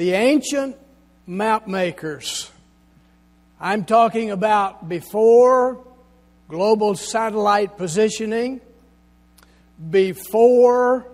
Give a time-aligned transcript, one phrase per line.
[0.00, 0.78] the ancient
[1.26, 2.50] map makers,
[3.60, 5.86] I'm talking about before
[6.48, 8.62] global satellite positioning,
[9.90, 11.06] before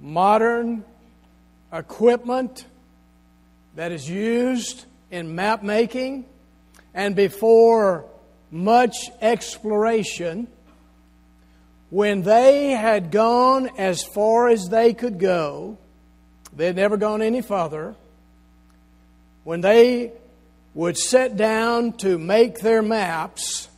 [0.00, 0.86] modern
[1.70, 2.64] equipment
[3.74, 6.24] that is used in map making,
[6.94, 8.06] and before
[8.50, 10.48] much exploration,
[11.90, 15.76] when they had gone as far as they could go,
[16.56, 17.94] they had never gone any further.
[19.44, 20.12] When they
[20.74, 23.68] would sit down to make their maps,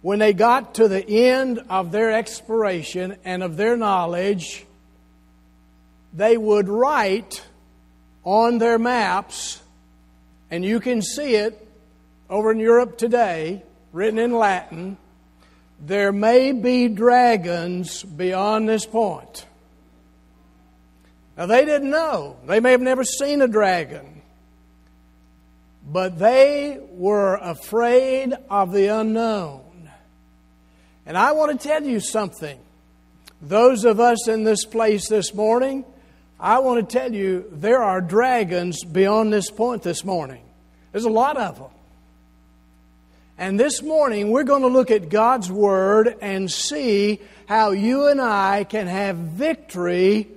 [0.00, 4.64] when they got to the end of their exploration and of their knowledge,
[6.12, 7.42] they would write
[8.24, 9.60] on their maps,
[10.50, 11.66] and you can see it
[12.30, 13.62] over in Europe today,
[13.92, 14.98] written in Latin,
[15.80, 19.46] there may be dragons beyond this point.
[21.36, 22.36] Now, they didn't know.
[22.46, 24.17] They may have never seen a dragon.
[25.90, 29.90] But they were afraid of the unknown.
[31.06, 32.58] And I want to tell you something.
[33.40, 35.86] Those of us in this place this morning,
[36.38, 40.42] I want to tell you there are dragons beyond this point this morning.
[40.92, 41.70] There's a lot of them.
[43.38, 48.20] And this morning, we're going to look at God's Word and see how you and
[48.20, 50.28] I can have victory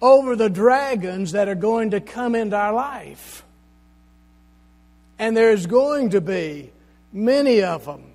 [0.00, 3.42] over the dragons that are going to come into our life.
[5.20, 6.72] And there's going to be
[7.12, 8.14] many of them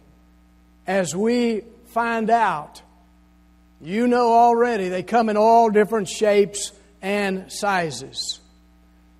[0.87, 2.81] as we find out.
[3.79, 6.71] You know already, they come in all different shapes
[7.03, 8.39] and sizes.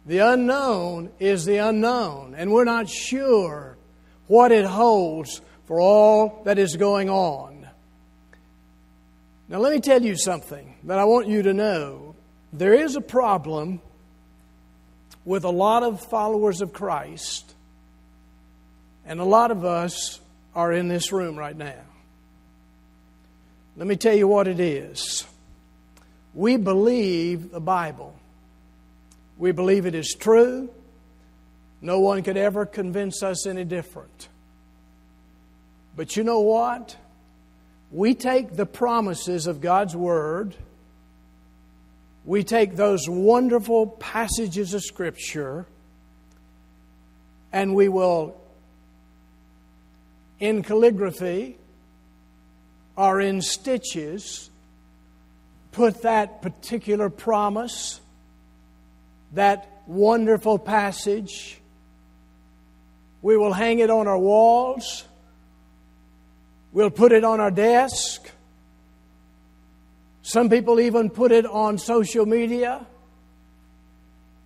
[0.08, 3.78] The unknown is the unknown, and we're not sure
[4.26, 7.68] what it holds for all that is going on.
[9.48, 12.16] Now, let me tell you something that I want you to know.
[12.52, 13.80] There is a problem
[15.24, 17.45] with a lot of followers of Christ,
[19.06, 20.20] and a lot of us
[20.54, 21.82] are in this room right now.
[23.78, 25.26] Let me tell you what it is.
[26.34, 28.16] We believe the Bible.
[29.38, 30.70] We believe it is true.
[31.82, 34.30] No one could ever convince us any different.
[35.96, 36.96] But you know what?
[37.92, 40.56] We take the promises of God's Word,
[42.26, 45.68] we take those wonderful passages of Scripture,
[47.54, 48.36] and we will,
[50.40, 51.58] in calligraphy
[52.96, 54.50] or in stitches,
[55.72, 58.00] put that particular promise,
[59.34, 61.60] that wonderful passage,
[63.22, 65.04] we will hang it on our walls.
[66.72, 68.30] We'll put it on our desk.
[70.22, 72.86] Some people even put it on social media.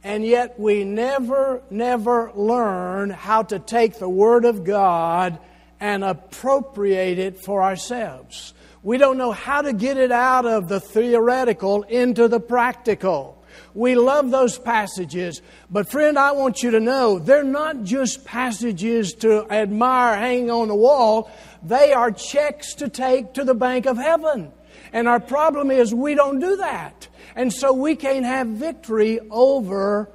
[0.03, 5.39] And yet we never, never learn how to take the Word of God
[5.79, 8.53] and appropriate it for ourselves.
[8.81, 13.43] We don't know how to get it out of the theoretical into the practical.
[13.73, 15.41] We love those passages.
[15.69, 20.69] But, friend, I want you to know they're not just passages to admire hanging on
[20.69, 21.31] the wall,
[21.61, 24.51] they are checks to take to the bank of heaven.
[24.93, 27.07] And our problem is we don't do that.
[27.35, 30.09] And so we can't have victory over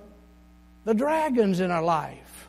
[0.84, 2.48] the dragons in our life.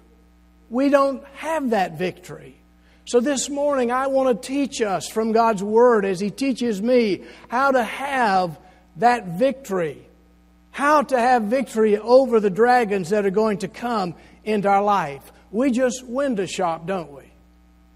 [0.70, 2.58] We don't have that victory.
[3.06, 7.24] So this morning, I want to teach us from God's Word as He teaches me
[7.50, 8.60] how to have
[8.98, 10.06] that victory
[10.76, 14.14] how to have victory over the dragons that are going to come
[14.44, 15.32] into our life.
[15.50, 17.24] We just window shop, don't we?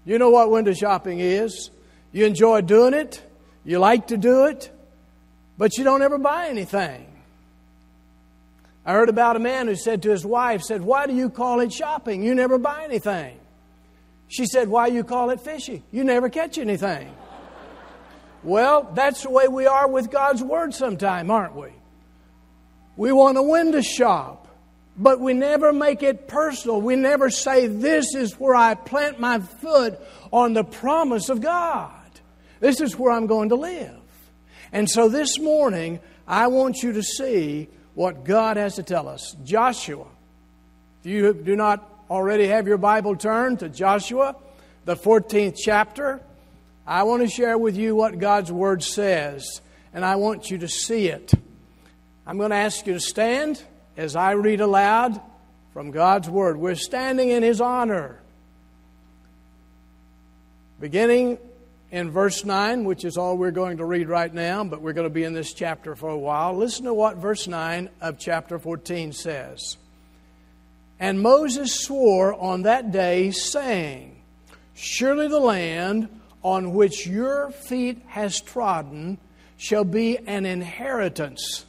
[0.06, 1.68] You know what window shopping is?
[2.10, 3.22] You enjoy doing it,
[3.66, 4.70] you like to do it,
[5.58, 7.06] but you don't ever buy anything.
[8.86, 11.60] I heard about a man who said to his wife, said, Why do you call
[11.60, 12.22] it shopping?
[12.22, 13.38] You never buy anything.
[14.30, 15.82] She said, Why you call it fishing?
[15.90, 17.12] You never catch anything.
[18.44, 21.70] well, that's the way we are with God's Word sometime, aren't we?
[22.96, 24.46] We want a window shop,
[24.96, 26.80] but we never make it personal.
[26.80, 29.98] We never say, This is where I plant my foot
[30.32, 31.90] on the promise of God.
[32.60, 33.96] This is where I'm going to live.
[34.70, 39.34] And so this morning, I want you to see what God has to tell us.
[39.42, 40.06] Joshua,
[41.00, 44.34] if you do not already have your Bible turned to Joshua,
[44.84, 46.20] the 14th chapter,
[46.86, 49.60] I want to share with you what God's Word says,
[49.94, 51.32] and I want you to see it.
[52.26, 53.62] I'm going to ask you to stand
[53.96, 55.20] as I read aloud
[55.72, 56.56] from God's Word.
[56.56, 58.20] We're standing in His honor.
[60.80, 61.38] Beginning
[61.92, 65.08] in verse 9, which is all we're going to read right now, but we're going
[65.08, 66.56] to be in this chapter for a while.
[66.56, 69.76] Listen to what verse 9 of chapter 14 says.
[71.00, 74.22] And Moses swore on that day, saying,
[74.74, 76.08] Surely the land
[76.42, 79.18] on which your feet has trodden
[79.56, 81.64] shall be an inheritance.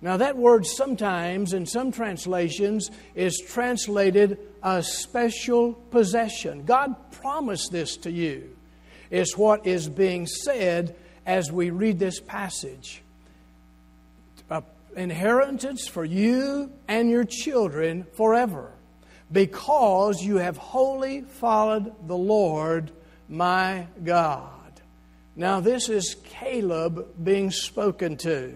[0.00, 6.64] Now, that word sometimes in some translations is translated a special possession.
[6.64, 8.54] God promised this to you
[9.10, 10.94] is what is being said
[11.26, 13.02] as we read this passage.
[14.96, 18.72] Inheritance for you and your children forever,
[19.30, 22.90] because you have wholly followed the Lord
[23.28, 24.50] my God.
[25.36, 28.54] Now, this is Caleb being spoken to.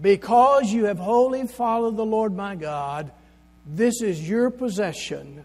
[0.00, 3.10] Because you have wholly followed the Lord my God,
[3.66, 5.44] this is your possession.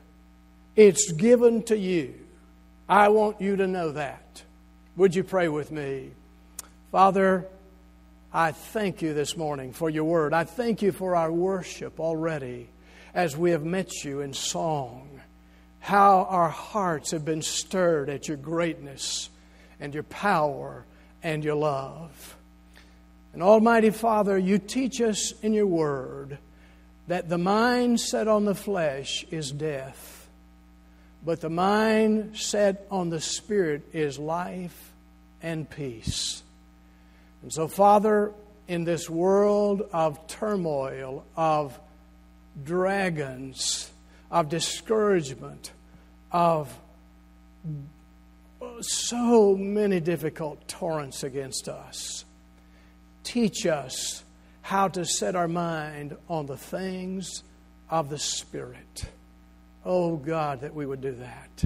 [0.76, 2.16] It's given to you.
[2.88, 4.44] I want you to know that.
[4.98, 6.12] Would you pray with me?
[6.92, 7.48] Father,
[8.34, 10.34] I thank you this morning for your word.
[10.34, 12.70] I thank you for our worship already
[13.14, 15.22] as we have met you in song.
[15.80, 19.30] How our hearts have been stirred at your greatness
[19.80, 20.86] and your power
[21.22, 22.36] and your love.
[23.34, 26.38] And Almighty Father, you teach us in your word
[27.08, 30.24] that the mind set on the flesh is death
[31.26, 34.92] but the mind set on the Spirit is life
[35.42, 36.43] and peace.
[37.44, 38.34] And so, Father,
[38.68, 41.78] in this world of turmoil, of
[42.64, 43.92] dragons,
[44.32, 45.72] of discouragement,
[46.32, 46.76] of
[48.80, 52.26] so many difficult torrents against us,
[53.24, 54.24] teach us
[54.62, 57.44] how to set our mind on the things
[57.90, 59.06] of the Spirit.
[59.86, 61.66] Oh God, that we would do that.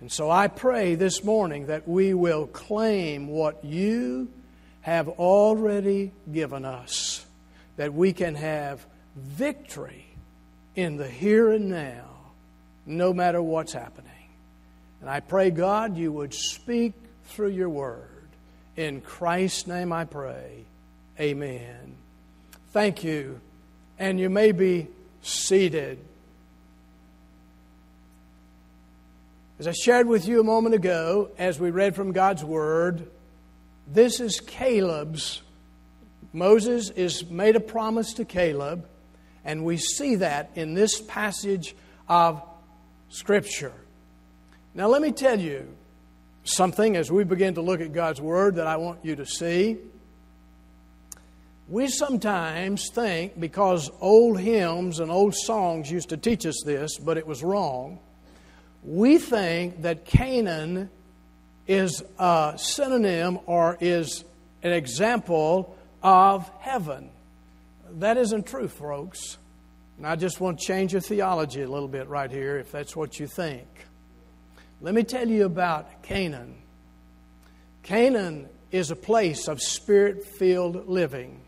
[0.00, 4.28] And so I pray this morning that we will claim what you
[4.84, 7.24] have already given us,
[7.76, 8.84] that we can have
[9.16, 10.04] victory
[10.76, 12.04] in the here and now,
[12.84, 14.10] no matter what's happening.
[15.00, 16.92] And I pray, God, you would speak
[17.28, 18.28] through your word.
[18.76, 20.66] In Christ's name I pray.
[21.18, 21.94] Amen.
[22.72, 23.40] Thank you.
[23.98, 24.88] And you may be
[25.22, 25.98] seated.
[29.58, 33.08] As I shared with you a moment ago, as we read from God's Word,
[33.86, 35.42] this is Caleb's.
[36.32, 38.86] Moses is made a promise to Caleb,
[39.44, 41.76] and we see that in this passage
[42.08, 42.42] of
[43.08, 43.72] Scripture.
[44.74, 45.68] Now, let me tell you
[46.42, 49.78] something as we begin to look at God's Word that I want you to see.
[51.68, 57.16] We sometimes think, because old hymns and old songs used to teach us this, but
[57.16, 58.00] it was wrong
[58.84, 60.90] we think that Canaan
[61.66, 64.24] is a synonym or is
[64.62, 67.10] an example of heaven.
[67.98, 69.38] That isn't true, folks.
[69.96, 72.96] And I just want to change your theology a little bit right here if that's
[72.96, 73.66] what you think.
[74.80, 76.56] Let me tell you about Canaan.
[77.82, 81.40] Canaan is a place of spirit filled living.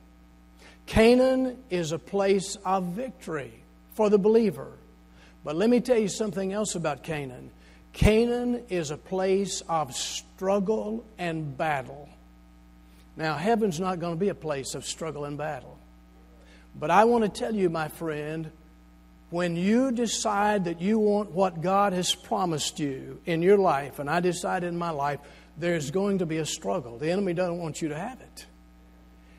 [0.87, 3.53] Canaan is a place of victory
[3.95, 4.71] for the believer.
[5.43, 7.51] But let me tell you something else about Canaan.
[7.97, 12.11] Canaan is a place of struggle and battle.
[13.17, 15.79] Now, heaven's not going to be a place of struggle and battle.
[16.79, 18.51] But I want to tell you, my friend,
[19.31, 24.11] when you decide that you want what God has promised you in your life, and
[24.11, 25.21] I decided in my life,
[25.57, 26.99] there's going to be a struggle.
[26.99, 28.47] The enemy doesn't want you to have it.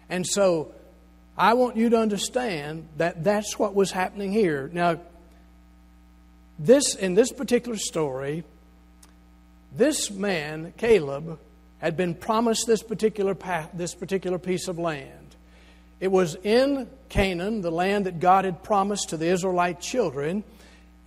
[0.10, 0.74] And so
[1.38, 4.68] I want you to understand that that's what was happening here.
[4.74, 5.00] Now,
[6.60, 8.44] this, in this particular story,
[9.72, 11.40] this man, Caleb,
[11.80, 15.36] had been promised this particular, path, this particular piece of land.
[16.00, 20.44] It was in Canaan, the land that God had promised to the Israelite children,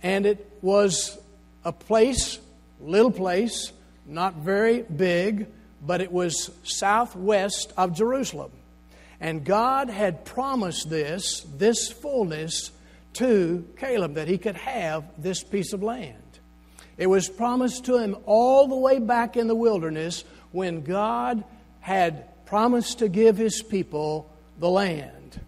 [0.03, 1.17] and it was
[1.63, 2.39] a place,
[2.79, 3.71] little place,
[4.05, 5.47] not very big,
[5.85, 8.51] but it was southwest of Jerusalem.
[9.19, 12.71] And God had promised this, this fullness,
[13.13, 16.17] to Caleb that he could have this piece of land.
[16.97, 21.43] It was promised to him all the way back in the wilderness when God
[21.79, 25.39] had promised to give his people the land.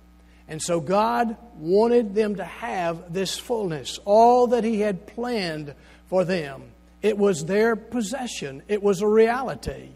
[0.48, 5.74] And so God wanted them to have this fullness, all that he had planned
[6.08, 6.64] for them.
[7.02, 9.90] It was their possession, it was a reality.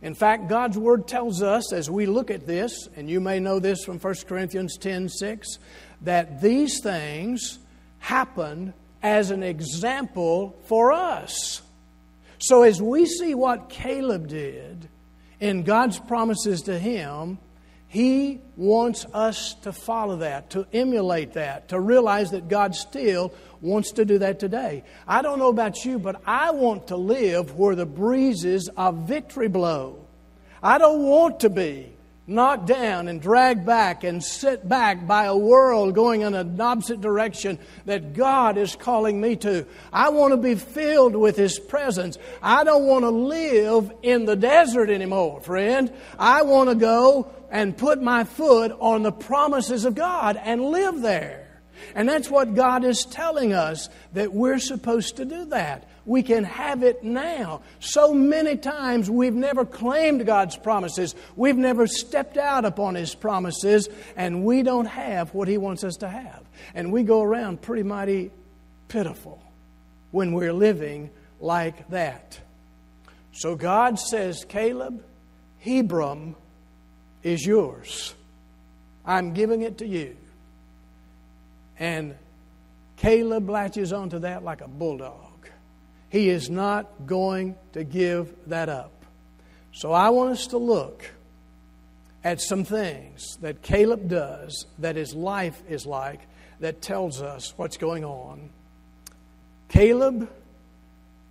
[0.00, 3.58] In fact, God's Word tells us as we look at this, and you may know
[3.58, 5.58] this from 1 Corinthians 10 6,
[6.02, 7.58] that these things
[7.98, 11.62] happened as an example for us.
[12.38, 14.88] So, as we see what Caleb did
[15.40, 17.38] in God's promises to him,
[17.88, 23.92] he wants us to follow that, to emulate that, to realize that God still wants
[23.92, 24.84] to do that today.
[25.06, 29.48] I don't know about you, but I want to live where the breezes of victory
[29.48, 30.06] blow.
[30.62, 31.92] I don't want to be
[32.28, 37.00] knocked down and dragged back and set back by a world going in an opposite
[37.00, 39.66] direction that God is calling me to.
[39.92, 42.18] I want to be filled with His presence.
[42.42, 45.92] I don't want to live in the desert anymore, friend.
[46.18, 51.00] I want to go and put my foot on the promises of God and live
[51.00, 51.46] there.
[51.94, 56.42] And that's what God is telling us that we're supposed to do that we can
[56.42, 57.60] have it now.
[57.80, 63.88] So many times we've never claimed God's promises, we've never stepped out upon His promises,
[64.16, 66.42] and we don't have what He wants us to have.
[66.74, 68.30] And we go around pretty mighty
[68.88, 69.42] pitiful
[70.10, 71.10] when we're living
[71.40, 72.40] like that.
[73.32, 75.04] So God says, Caleb,
[75.60, 76.34] Hebron
[77.22, 78.14] is yours.
[79.04, 80.16] I'm giving it to you.
[81.78, 82.14] And
[82.96, 85.27] Caleb latches onto that like a bulldog.
[86.10, 88.92] He is not going to give that up.
[89.72, 91.04] So I want us to look
[92.24, 96.20] at some things that Caleb does that his life is like
[96.60, 98.50] that tells us what's going on.
[99.68, 100.30] Caleb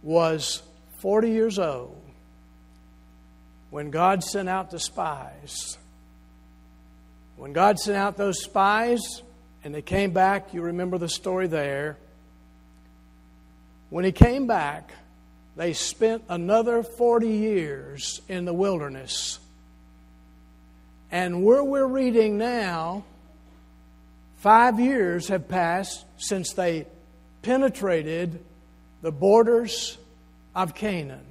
[0.01, 0.61] was
[1.01, 2.01] 40 years old
[3.69, 5.77] when God sent out the spies.
[7.35, 9.21] When God sent out those spies
[9.63, 11.97] and they came back, you remember the story there.
[13.89, 14.91] When he came back,
[15.55, 19.39] they spent another 40 years in the wilderness.
[21.11, 23.05] And where we're reading now,
[24.37, 26.85] five years have passed since they
[27.41, 28.43] penetrated
[29.01, 29.97] the borders
[30.53, 31.25] of Canaan.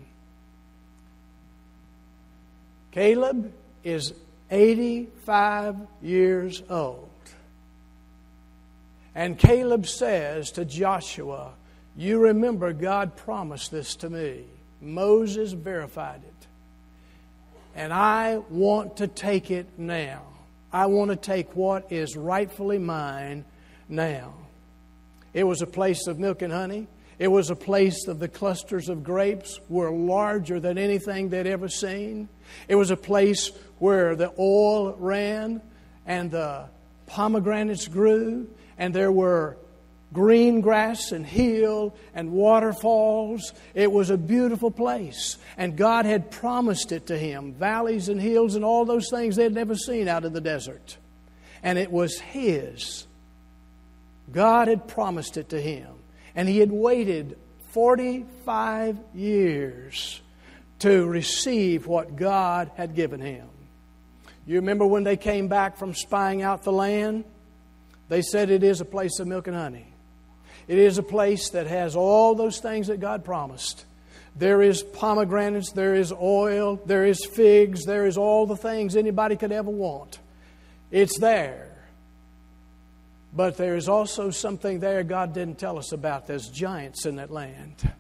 [2.93, 3.53] Caleb
[3.85, 4.15] is
[4.51, 7.11] 85 years old.
[9.15, 11.53] And Caleb says to Joshua,
[11.97, 14.45] you remember God promised this to me.
[14.81, 16.47] Moses verified it.
[17.75, 20.23] And I want to take it now.
[20.73, 23.45] I want to take what is rightfully mine
[23.89, 24.35] now.
[25.33, 26.87] It was a place of milk and honey.
[27.19, 31.69] It was a place of the clusters of grapes were larger than anything they'd ever
[31.69, 32.29] seen.
[32.69, 35.63] It was a place where the oil ran
[36.07, 36.67] and the
[37.07, 39.57] pomegranates grew and there were
[40.17, 43.53] green grass and hill and waterfalls.
[43.75, 45.37] It was a beautiful place.
[45.59, 49.53] And God had promised it to him valleys and hills and all those things they'd
[49.53, 50.97] never seen out in the desert.
[51.63, 53.07] And it was his.
[54.33, 55.89] God had promised it to him.
[56.35, 57.37] And he had waited
[57.73, 60.23] 45 years
[60.79, 63.49] to receive what God had given him.
[64.47, 67.25] You remember when they came back from spying out the land?
[68.09, 69.93] They said it is a place of milk and honey.
[70.69, 73.85] It is a place that has all those things that God promised.
[74.35, 79.37] There is pomegranates, there is oil, there is figs, there is all the things anybody
[79.37, 80.19] could ever want.
[80.91, 81.73] It's there.
[83.33, 86.27] But there is also something there God didn't tell us about.
[86.27, 87.91] There's giants in that land.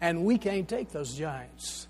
[0.00, 1.86] And we can't take those giants.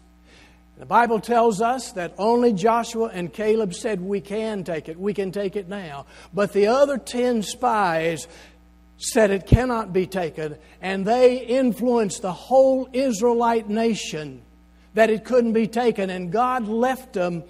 [0.78, 4.98] The Bible tells us that only Joshua and Caleb said, We can take it.
[4.98, 6.06] We can take it now.
[6.32, 8.26] But the other 10 spies
[9.02, 14.42] said it cannot be taken, and they influenced the whole Israelite nation
[14.94, 17.42] that it couldn't be taken, and God left them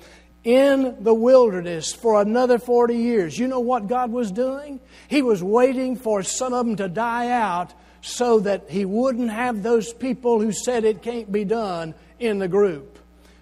[0.45, 3.39] in the wilderness for another 40 years.
[3.39, 4.81] You know what God was doing?
[5.09, 9.63] He was waiting for some of them to die out so that He wouldn't have
[9.63, 12.99] those people who said it can't be done in the group.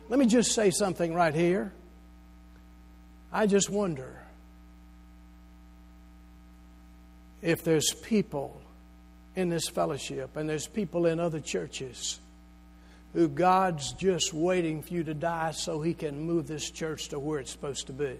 [0.08, 1.72] Let me just say something right here.
[3.32, 4.20] I just wonder
[7.42, 8.60] if there's people
[9.36, 12.18] in this fellowship and there's people in other churches
[13.12, 17.18] who God's just waiting for you to die so He can move this church to
[17.18, 18.16] where it's supposed to be.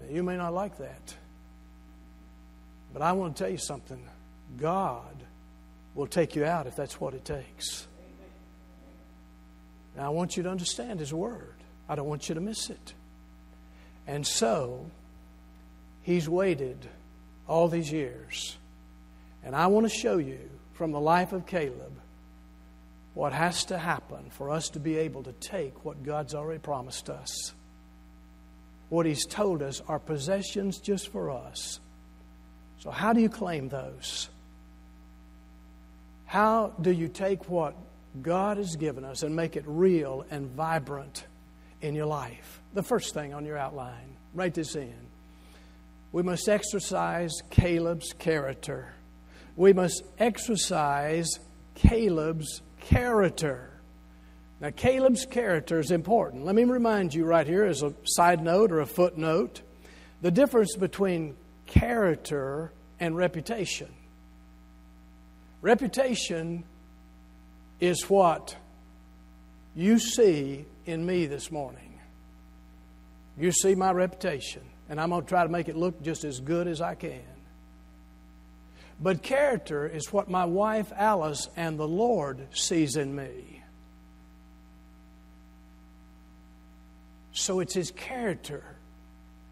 [0.00, 1.14] Now, you may not like that,
[2.92, 4.02] but I want to tell you something.
[4.56, 5.14] God
[5.94, 7.86] will take you out if that's what it takes.
[9.96, 11.54] Now, I want you to understand His Word.
[11.88, 12.94] I don't want you to miss it.
[14.06, 14.90] And so,
[16.02, 16.88] He's waited
[17.48, 18.56] all these years.
[19.44, 20.38] And I want to show you
[20.74, 21.92] from the life of Caleb
[23.14, 27.08] what has to happen for us to be able to take what God's already promised
[27.08, 27.54] us.
[28.88, 31.80] What He's told us are possessions just for us.
[32.80, 34.28] So, how do you claim those?
[36.26, 37.74] How do you take what
[38.22, 41.26] God has given us and make it real and vibrant
[41.80, 42.60] in your life.
[42.74, 44.94] The first thing on your outline, write this in.
[46.12, 48.94] We must exercise Caleb's character.
[49.56, 51.28] We must exercise
[51.74, 53.80] Caleb's character.
[54.60, 56.44] Now, Caleb's character is important.
[56.44, 59.60] Let me remind you right here, as a side note or a footnote,
[60.22, 61.36] the difference between
[61.66, 63.88] character and reputation.
[65.60, 66.64] Reputation
[67.80, 68.56] is what
[69.74, 72.00] you see in me this morning.
[73.38, 76.40] You see my reputation, and I'm going to try to make it look just as
[76.40, 77.22] good as I can.
[79.00, 83.62] But character is what my wife Alice and the Lord sees in me.
[87.32, 88.64] So it's his character,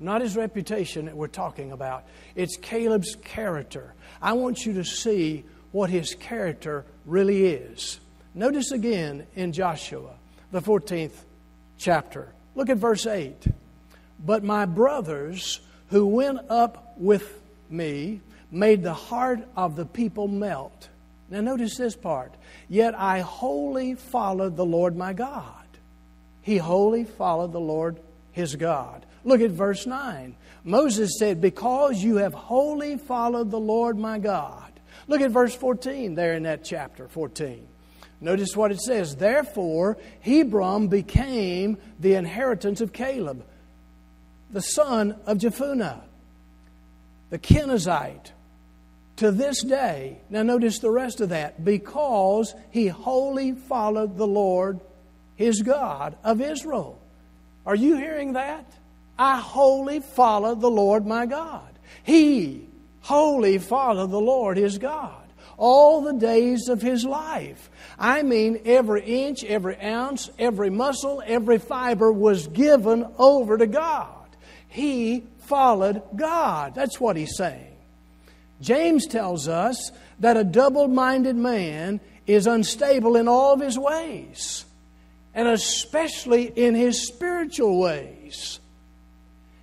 [0.01, 2.05] not his reputation that we're talking about.
[2.35, 3.95] It's Caleb's character.
[4.23, 8.01] I want you to see what his character really is.
[8.35, 10.15] Notice again in Joshua,
[10.51, 11.25] the 14th
[11.77, 12.33] chapter.
[12.55, 13.47] Look at verse 8.
[14.19, 20.89] But my brothers who went up with me made the heart of the people melt.
[21.31, 22.35] Now, notice this part.
[22.69, 25.65] Yet I wholly followed the Lord my God.
[26.43, 27.99] He wholly followed the Lord
[28.33, 29.07] his God.
[29.25, 30.37] Look at verse 9.
[30.63, 34.73] Moses said, Because you have wholly followed the Lord my God.
[35.07, 37.67] Look at verse 14 there in that chapter 14.
[38.21, 39.17] Notice what it says.
[39.17, 43.45] Therefore, Hebron became the inheritance of Caleb,
[44.51, 46.01] the son of Jephunneh,
[47.31, 48.31] the Kenizzite,
[49.17, 50.19] to this day.
[50.29, 51.65] Now, notice the rest of that.
[51.65, 54.81] Because he wholly followed the Lord,
[55.37, 57.01] his God of Israel.
[57.67, 58.67] Are you hearing that?
[59.19, 61.79] I wholly follow the Lord my God.
[62.03, 62.69] He
[63.01, 65.25] wholly followed the Lord his God
[65.57, 67.71] all the days of his life.
[67.99, 74.24] I mean, every inch, every ounce, every muscle, every fiber was given over to God.
[74.75, 76.75] He followed God.
[76.75, 77.77] That's what he's saying.
[78.61, 84.65] James tells us that a double minded man is unstable in all of his ways,
[85.33, 88.59] and especially in his spiritual ways.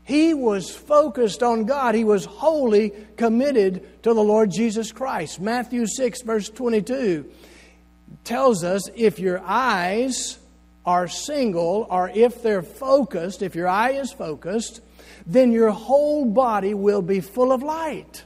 [0.05, 1.93] He was focused on God.
[1.93, 5.41] He was wholly committed to the Lord Jesus Christ.
[5.41, 7.29] Matthew 6, verse 22
[8.23, 10.39] tells us if your eyes
[10.85, 14.79] are single or if they're focused, if your eye is focused,
[15.25, 18.23] then your whole body will be full of light.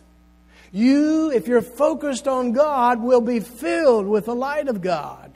[0.71, 5.31] You, if you're focused on God, will be filled with the light of God.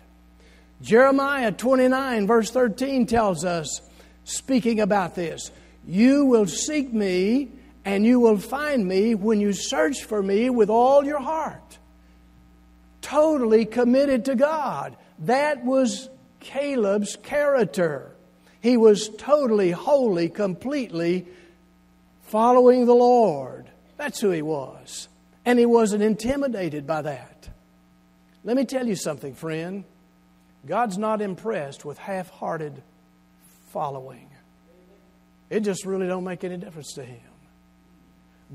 [0.82, 3.82] Jeremiah 29, verse 13 tells us,
[4.24, 5.52] speaking about this,
[5.86, 7.52] you will seek me
[7.86, 11.78] and you will find me when you search for me with all your heart.
[13.02, 14.96] Totally committed to God.
[15.20, 18.12] That was Caleb's character.
[18.62, 21.28] He was totally, wholly, completely
[22.30, 23.70] following the Lord.
[23.98, 25.08] That's who he was.
[25.46, 27.50] And he wasn't intimidated by that.
[28.44, 29.84] Let me tell you something, friend.
[30.66, 32.82] God's not impressed with half hearted
[33.70, 34.30] following.
[35.50, 37.22] It just really don't make any difference to him.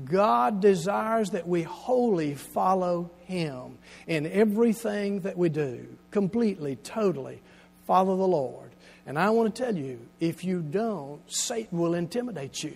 [0.03, 7.41] God desires that we wholly follow him in everything that we do, completely, totally
[7.85, 8.71] follow the Lord.
[9.05, 12.75] And I want to tell you, if you don't, Satan will intimidate you.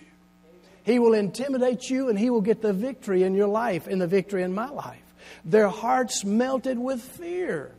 [0.84, 4.06] He will intimidate you and he will get the victory in your life and the
[4.06, 5.02] victory in my life.
[5.44, 7.72] Their hearts melted with fear,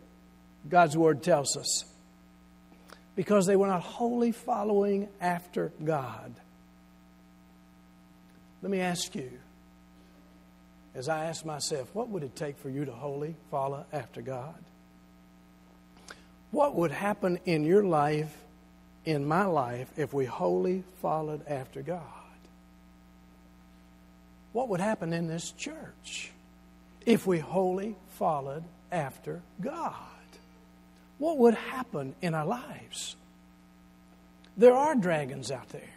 [0.69, 1.85] God's word tells us
[3.15, 6.33] because they were not wholly following after God.
[8.61, 9.31] Let me ask you,
[10.93, 14.55] as I ask myself, what would it take for you to wholly follow after God?
[16.51, 18.35] What would happen in your life,
[19.05, 22.20] in my life, if we wholly followed after God?
[24.53, 26.31] What would happen in this church
[27.05, 29.95] if we wholly followed after God?
[31.21, 33.15] what would happen in our lives?
[34.57, 35.93] There are dragons out there.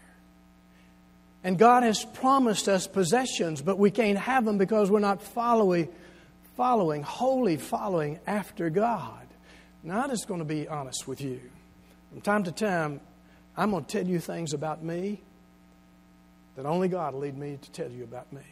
[1.42, 5.88] And God has promised us possessions, but we can't have them because we're not following,
[6.58, 9.26] following, wholly following after God.
[9.82, 11.40] Now, I'm just going to be honest with you.
[12.10, 13.00] From time to time,
[13.56, 15.22] I'm going to tell you things about me
[16.56, 18.42] that only God will lead me to tell you about me.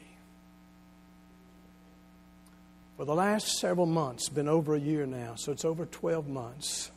[2.97, 6.91] For the last several months, been over a year now, so it's over 12 months,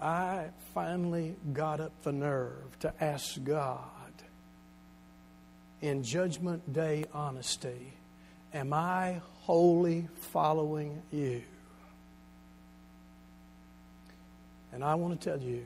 [0.00, 3.88] I finally got up the nerve to ask God
[5.80, 7.92] in Judgment Day honesty,
[8.54, 11.42] Am I wholly following you?
[14.72, 15.64] And I want to tell you,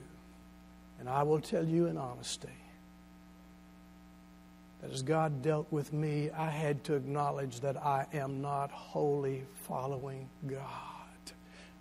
[0.99, 2.49] and I will tell you in honesty,
[4.81, 9.45] that as God dealt with me, I had to acknowledge that I am not wholly
[9.67, 10.63] following God.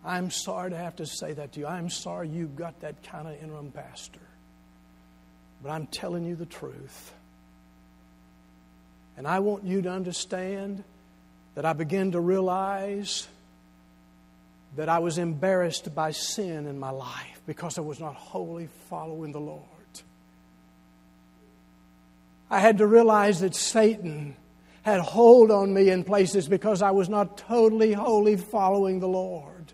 [0.04, 1.68] I'm sorry to have to say that to you.
[1.68, 4.20] I'm sorry you got that kind of interim pastor.
[5.64, 7.14] But I'm telling you the truth.
[9.18, 10.84] And I want you to understand
[11.56, 13.28] that I began to realize
[14.76, 19.32] that I was embarrassed by sin in my life because I was not wholly following
[19.32, 19.64] the Lord.
[22.50, 24.36] I had to realize that Satan
[24.84, 29.74] had hold on me in places because I was not totally, wholly following the Lord.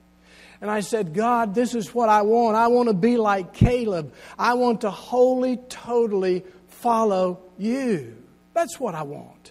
[0.62, 2.56] And I said, God, this is what I want.
[2.56, 4.14] I want to be like Caleb.
[4.38, 8.16] I want to wholly, totally follow you.
[8.54, 9.51] That's what I want.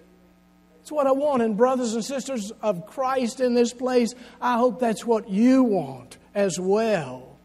[0.90, 1.40] That's what I want.
[1.40, 6.18] And, brothers and sisters of Christ in this place, I hope that's what you want
[6.34, 7.38] as well.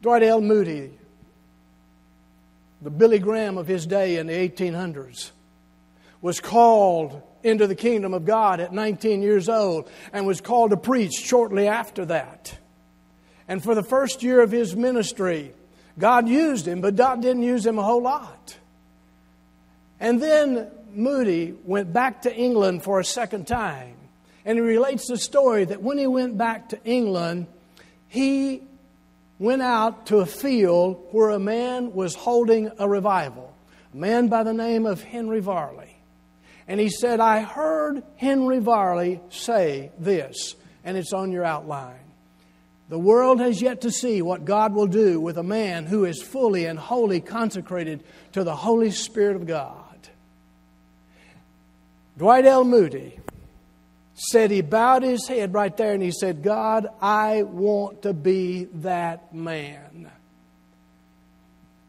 [0.00, 0.40] Dwight L.
[0.40, 0.98] Moody,
[2.80, 5.32] the Billy Graham of his day in the 1800s,
[6.22, 10.78] was called into the kingdom of God at 19 years old and was called to
[10.78, 12.56] preach shortly after that.
[13.46, 15.52] And for the first year of his ministry,
[15.98, 18.56] God used him, but God didn't use him a whole lot.
[20.04, 23.96] And then Moody went back to England for a second time.
[24.44, 27.46] And he relates the story that when he went back to England,
[28.06, 28.64] he
[29.38, 33.50] went out to a field where a man was holding a revival,
[33.94, 35.96] a man by the name of Henry Varley.
[36.68, 41.96] And he said, I heard Henry Varley say this, and it's on your outline.
[42.90, 46.20] The world has yet to see what God will do with a man who is
[46.22, 49.80] fully and wholly consecrated to the Holy Spirit of God.
[52.16, 52.64] Dwight L.
[52.64, 53.18] Moody
[54.14, 58.64] said he bowed his head right there and he said, God, I want to be
[58.74, 60.10] that man.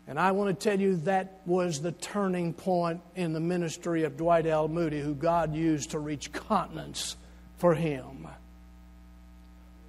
[0.07, 4.17] And I want to tell you that was the turning point in the ministry of
[4.17, 4.67] Dwight L.
[4.67, 7.15] Moody, who God used to reach continents
[7.57, 8.27] for him.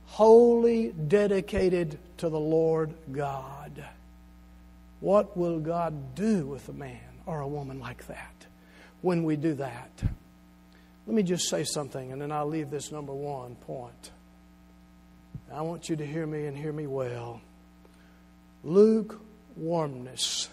[0.06, 3.84] Wholly dedicated to the Lord God.
[5.00, 8.46] What will God do with a man or a woman like that
[9.02, 9.90] when we do that?
[11.06, 14.10] Let me just say something, and then I'll leave this number one point.
[15.52, 17.40] I want you to hear me and hear me well.
[18.64, 20.48] Lukewarmness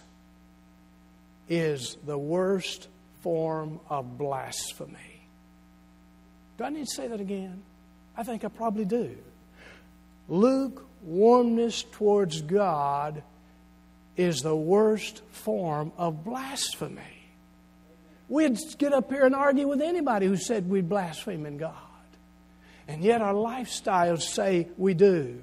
[1.49, 2.87] is the worst
[3.21, 5.27] form of blasphemy.
[6.57, 7.63] Do I need to say that again?
[8.15, 9.17] I think I probably do.
[10.29, 13.23] Lukewarmness towards God
[14.15, 17.22] is the worst form of blasphemy.
[18.29, 21.73] We'd get up here and argue with anybody who said we'd blaspheme in God.
[22.87, 25.41] And yet our lifestyles say we do.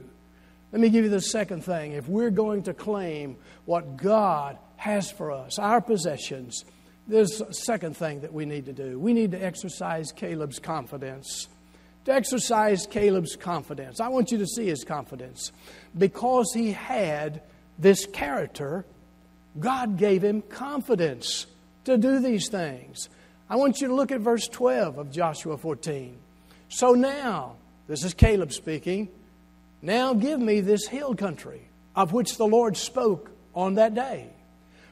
[0.73, 1.93] Let me give you the second thing.
[1.93, 6.65] If we're going to claim what God has for us, our possessions,
[7.09, 8.99] there's a second thing that we need to do.
[8.99, 11.49] We need to exercise Caleb's confidence.
[12.05, 14.01] To exercise Caleb's confidence.
[14.01, 15.51] I want you to see his confidence.
[15.97, 17.43] Because he had
[17.79, 18.85] this character,
[19.59, 21.47] God gave him confidence
[21.85, 23.09] to do these things.
[23.49, 26.17] I want you to look at verse 12 of Joshua 14.
[26.69, 27.57] So now,
[27.89, 29.09] this is Caleb speaking.
[29.83, 34.31] Now give me this hill country of which the Lord spoke on that day.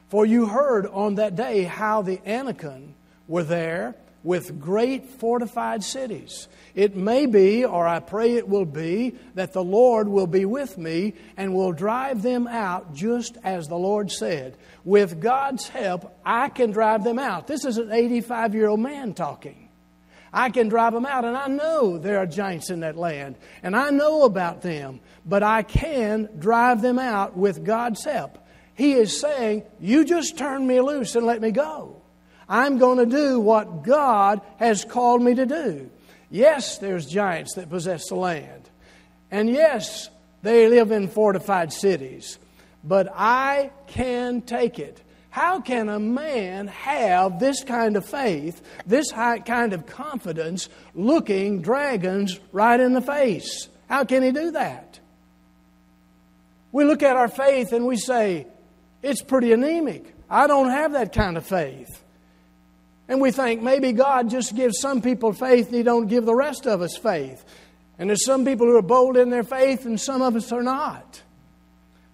[0.09, 2.95] For you heard on that day how the Anakim
[3.27, 6.47] were there with great fortified cities.
[6.75, 10.77] It may be, or I pray it will be, that the Lord will be with
[10.77, 14.57] me and will drive them out just as the Lord said.
[14.83, 17.47] With God's help, I can drive them out.
[17.47, 19.69] This is an 85 year old man talking.
[20.31, 23.75] I can drive them out, and I know there are giants in that land, and
[23.75, 28.37] I know about them, but I can drive them out with God's help.
[28.75, 31.98] He is saying, You just turn me loose and let me go.
[32.49, 35.89] I'm going to do what God has called me to do.
[36.31, 38.69] Yes, there's giants that possess the land.
[39.31, 40.09] And yes,
[40.41, 42.39] they live in fortified cities.
[42.83, 44.99] But I can take it.
[45.29, 52.39] How can a man have this kind of faith, this kind of confidence, looking dragons
[52.51, 53.69] right in the face?
[53.87, 54.99] How can he do that?
[56.71, 58.47] We look at our faith and we say,
[59.03, 60.15] it's pretty anemic.
[60.29, 61.98] I don't have that kind of faith.
[63.09, 66.35] And we think maybe God just gives some people faith and He don't give the
[66.35, 67.43] rest of us faith.
[67.97, 70.61] And there's some people who are bold in their faith and some of us are
[70.61, 71.21] not.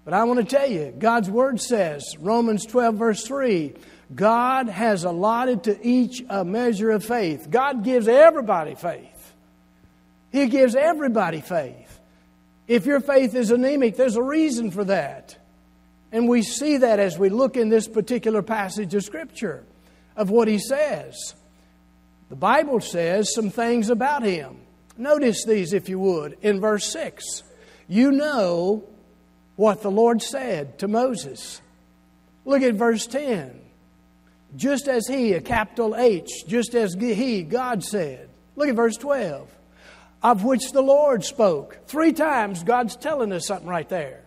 [0.06, 3.74] But I want to tell you, God's Word says, Romans 12, verse 3,
[4.14, 7.50] God has allotted to each a measure of faith.
[7.50, 9.34] God gives everybody faith.
[10.32, 12.00] He gives everybody faith.
[12.68, 15.36] If your faith is anemic, there's a reason for that.
[16.12, 19.66] And we see that as we look in this particular passage of Scripture
[20.16, 21.36] of what he says.
[22.30, 24.58] The Bible says some things about him.
[24.98, 27.44] Notice these, if you would, in verse 6.
[27.88, 28.84] You know
[29.56, 31.62] what the Lord said to Moses.
[32.46, 33.62] Look at verse 10.
[34.56, 38.30] Just as he, a capital H, just as he, God said.
[38.56, 39.50] Look at verse 12.
[40.24, 41.80] Of which the Lord spoke.
[41.88, 44.22] Three times God's telling us something right there.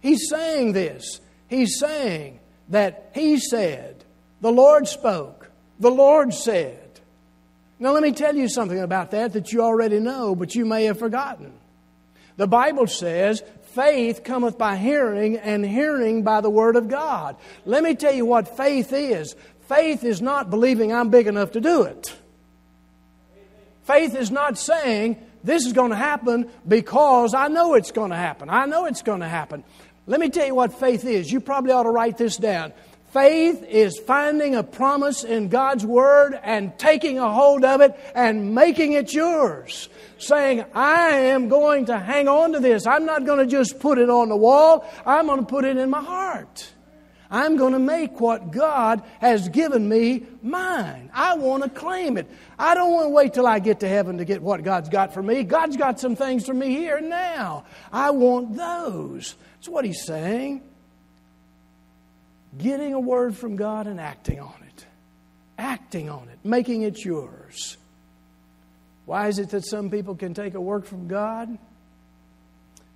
[0.00, 1.20] He's saying this.
[1.48, 4.01] He's saying that He said,
[4.42, 5.50] the Lord spoke,
[5.80, 7.00] the Lord said.
[7.78, 10.84] Now, let me tell you something about that that you already know, but you may
[10.84, 11.52] have forgotten.
[12.36, 13.42] The Bible says,
[13.74, 17.36] faith cometh by hearing, and hearing by the Word of God.
[17.64, 19.34] Let me tell you what faith is.
[19.68, 22.14] Faith is not believing I'm big enough to do it.
[23.84, 28.16] Faith is not saying, this is going to happen because I know it's going to
[28.16, 28.48] happen.
[28.48, 29.64] I know it's going to happen.
[30.06, 31.30] Let me tell you what faith is.
[31.30, 32.72] You probably ought to write this down.
[33.12, 38.54] Faith is finding a promise in God's Word and taking a hold of it and
[38.54, 39.90] making it yours.
[40.16, 42.86] Saying, I am going to hang on to this.
[42.86, 45.76] I'm not going to just put it on the wall, I'm going to put it
[45.76, 46.72] in my heart.
[47.30, 51.10] I'm going to make what God has given me mine.
[51.12, 52.30] I want to claim it.
[52.58, 55.12] I don't want to wait till I get to heaven to get what God's got
[55.12, 55.42] for me.
[55.42, 57.64] God's got some things for me here and now.
[57.92, 59.34] I want those.
[59.56, 60.62] That's what he's saying.
[62.58, 64.86] Getting a word from God and acting on it.
[65.58, 67.76] Acting on it, making it yours.
[69.06, 71.56] Why is it that some people can take a word from God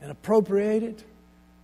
[0.01, 1.05] and appropriate it,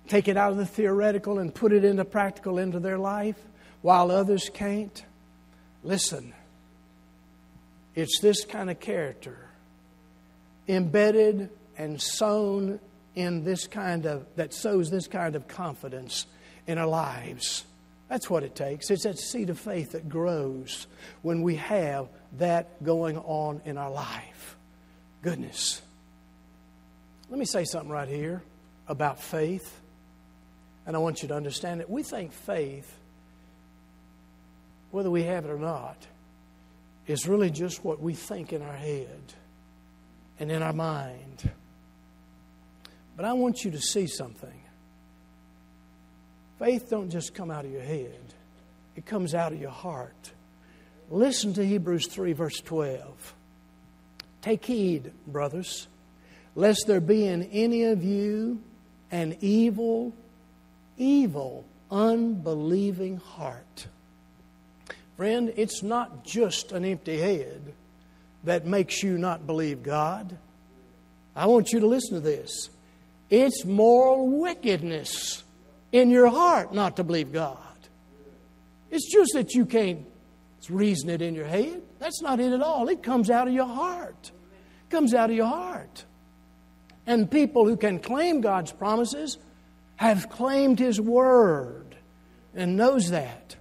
[0.08, 3.36] take it out of the theoretical and put it into practical into their life,
[3.82, 5.04] while others can't?
[5.84, 6.32] Listen,
[7.94, 9.48] it's this kind of character
[10.68, 12.80] embedded and sown
[13.14, 16.26] in this kind of, that sows this kind of confidence
[16.66, 17.64] in our lives.
[18.12, 18.90] That's what it takes.
[18.90, 20.86] It's that seed of faith that grows
[21.22, 24.54] when we have that going on in our life.
[25.22, 25.80] Goodness.
[27.30, 28.42] Let me say something right here
[28.86, 29.80] about faith,
[30.84, 31.88] and I want you to understand it.
[31.88, 32.94] We think faith,
[34.90, 35.96] whether we have it or not,
[37.06, 39.22] is really just what we think in our head
[40.38, 41.50] and in our mind.
[43.16, 44.61] But I want you to see something.
[46.62, 48.20] Faith don't just come out of your head.
[48.94, 50.30] It comes out of your heart.
[51.10, 53.34] Listen to Hebrews 3 verse 12.
[54.42, 55.88] Take heed, brothers,
[56.54, 58.62] lest there be in any of you
[59.10, 60.12] an evil,
[60.96, 63.88] evil, unbelieving heart.
[65.16, 67.74] Friend, it's not just an empty head
[68.44, 70.38] that makes you not believe God.
[71.34, 72.70] I want you to listen to this.
[73.30, 75.42] It's moral wickedness
[75.92, 77.58] in your heart not to believe God.
[78.90, 80.06] It's just that you can't
[80.68, 81.82] reason it in your head.
[81.98, 82.88] That's not it at all.
[82.88, 84.30] It comes out of your heart.
[84.32, 86.04] It comes out of your heart.
[87.06, 89.38] And people who can claim God's promises
[89.96, 91.96] have claimed His word
[92.54, 93.56] and knows that.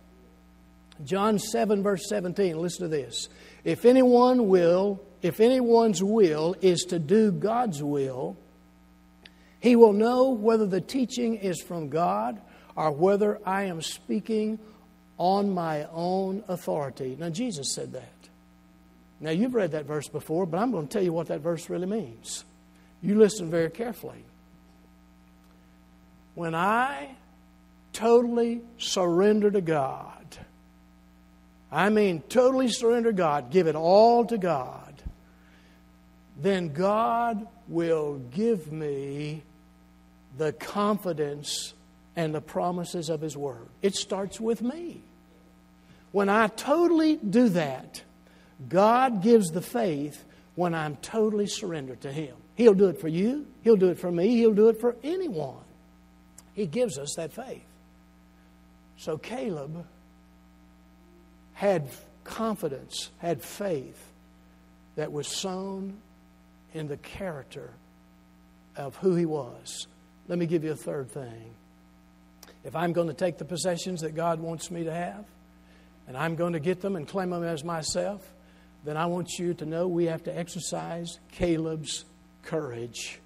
[1.03, 3.29] John 7, verse 17, listen to this.
[3.63, 8.37] If anyone will, if anyone's will is to do God's will,
[9.61, 12.41] he will know whether the teaching is from God
[12.75, 14.59] or whether I am speaking
[15.17, 17.15] on my own authority.
[17.17, 18.09] Now, Jesus said that.
[19.19, 21.69] Now, you've read that verse before, but I'm going to tell you what that verse
[21.69, 22.43] really means.
[23.03, 24.25] You listen very carefully.
[26.33, 27.15] When I
[27.93, 30.37] totally surrender to God,
[31.71, 35.03] I mean totally surrender God, give it all to God,
[36.35, 39.43] then God will give me
[40.41, 41.75] the confidence
[42.15, 43.67] and the promises of His Word.
[43.83, 45.03] It starts with me.
[46.11, 48.01] When I totally do that,
[48.67, 50.25] God gives the faith
[50.55, 52.35] when I'm totally surrendered to Him.
[52.55, 55.63] He'll do it for you, He'll do it for me, He'll do it for anyone.
[56.55, 57.61] He gives us that faith.
[58.97, 59.85] So Caleb
[61.53, 61.87] had
[62.23, 64.11] confidence, had faith
[64.95, 65.99] that was sown
[66.73, 67.69] in the character
[68.75, 69.85] of who he was.
[70.27, 71.55] Let me give you a third thing.
[72.63, 75.25] If I'm going to take the possessions that God wants me to have,
[76.07, 78.21] and I'm going to get them and claim them as myself,
[78.83, 82.05] then I want you to know we have to exercise Caleb's
[82.43, 83.19] courage.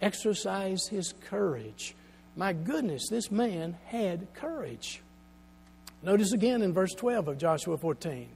[0.00, 1.94] Exercise his courage.
[2.36, 5.00] My goodness, this man had courage.
[6.02, 8.28] Notice again in verse 12 of Joshua 14.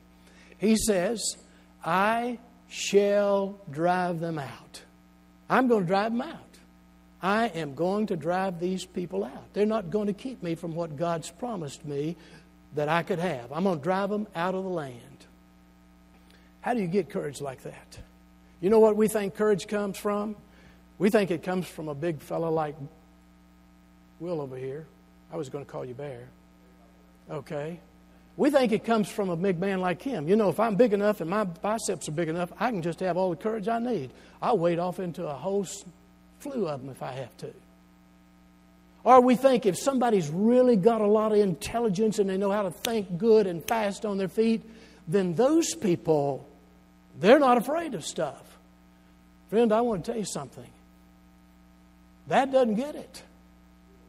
[0.59, 1.37] He says,
[1.85, 4.83] I shall drive them out.
[5.49, 6.50] I'm going to drive them out.
[7.23, 9.53] I am going to drive these people out.
[9.53, 12.17] They're not going to keep me from what God's promised me
[12.75, 13.53] that I could have.
[13.53, 15.27] I'm going to drive them out of the land.
[16.61, 17.99] How do you get courage like that?
[18.61, 20.37] You know what we think courage comes from?
[20.99, 22.77] We think it comes from a big fellow like
[24.19, 24.87] Will over here.
[25.33, 26.29] I was going to call you Bear.
[27.31, 27.81] Okay.
[28.37, 30.29] We think it comes from a big man like him.
[30.29, 33.01] You know, if I'm big enough and my biceps are big enough, I can just
[33.01, 34.11] have all the courage I need.
[34.41, 35.67] I'll wade off into a whole
[36.40, 37.53] slew of them if I have to.
[39.03, 42.62] Or we think if somebody's really got a lot of intelligence and they know how
[42.62, 44.62] to think good and fast on their feet,
[45.09, 46.46] then those people,
[47.18, 48.42] they're not afraid of stuff.
[49.48, 50.70] Friend, I want to tell you something.
[52.29, 53.22] That doesn't get it.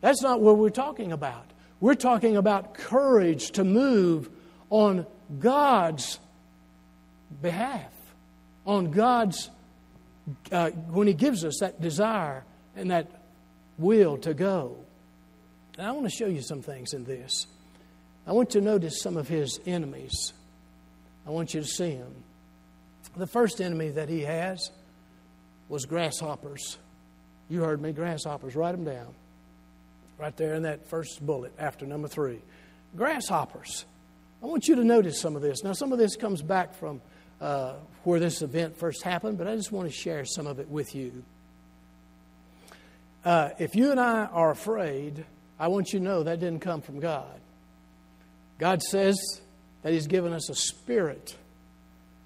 [0.01, 1.45] That's not what we're talking about.
[1.79, 4.29] We're talking about courage to move
[4.69, 5.07] on
[5.39, 6.19] God's
[7.41, 7.91] behalf,
[8.65, 9.49] on God's,
[10.51, 12.43] uh, when He gives us that desire
[12.75, 13.07] and that
[13.77, 14.77] will to go.
[15.77, 17.47] And I want to show you some things in this.
[18.27, 20.33] I want you to notice some of His enemies.
[21.25, 22.13] I want you to see them.
[23.15, 24.71] The first enemy that He has
[25.69, 26.77] was grasshoppers.
[27.49, 28.55] You heard me, grasshoppers.
[28.55, 29.13] Write them down
[30.21, 32.39] right there in that first bullet after number three.
[32.95, 33.85] Grasshoppers.
[34.43, 35.63] I want you to notice some of this.
[35.63, 37.01] Now, some of this comes back from
[37.41, 37.73] uh,
[38.03, 40.95] where this event first happened, but I just want to share some of it with
[40.95, 41.23] you.
[43.25, 45.25] Uh, if you and I are afraid,
[45.59, 47.39] I want you to know that didn't come from God.
[48.57, 49.19] God says
[49.81, 51.35] that He's given us a spirit,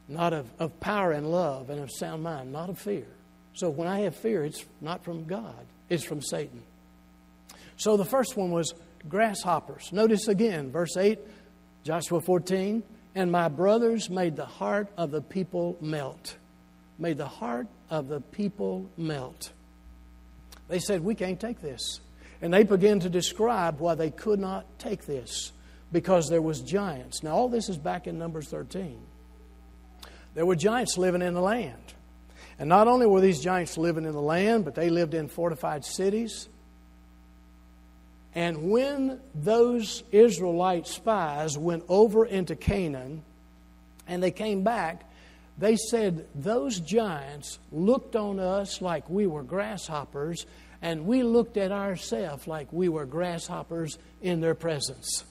[0.07, 3.07] not of, of power and love and of sound mind, not of fear.
[3.53, 6.61] So when I have fear, it's not from God, it's from Satan.
[7.77, 8.73] So the first one was
[9.07, 9.91] grasshoppers.
[9.91, 11.19] Notice again, verse 8,
[11.83, 12.83] Joshua 14,
[13.15, 16.35] and my brothers made the heart of the people melt.
[16.99, 19.51] Made the heart of the people melt.
[20.67, 22.01] They said, We can't take this.
[22.41, 25.53] And they began to describe why they could not take this
[25.91, 27.23] because there was giants.
[27.23, 28.99] Now all this is back in Numbers 13.
[30.33, 31.93] There were giants living in the land.
[32.59, 35.85] And not only were these giants living in the land, but they lived in fortified
[35.85, 36.49] cities.
[38.35, 43.23] And when those Israelite spies went over into Canaan
[44.07, 45.09] and they came back,
[45.57, 50.45] they said, Those giants looked on us like we were grasshoppers,
[50.81, 55.23] and we looked at ourselves like we were grasshoppers in their presence.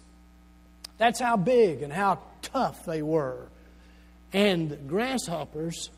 [0.97, 3.49] That's how big and how tough they were.
[4.33, 5.91] And grasshoppers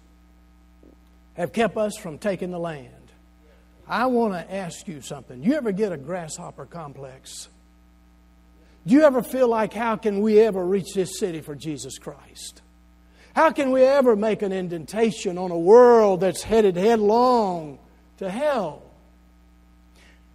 [1.34, 2.95] have kept us from taking the land.
[3.88, 5.42] I want to ask you something.
[5.42, 7.48] You ever get a grasshopper complex?
[8.86, 12.62] Do you ever feel like, how can we ever reach this city for Jesus Christ?
[13.34, 17.78] How can we ever make an indentation on a world that's headed headlong
[18.18, 18.82] to hell?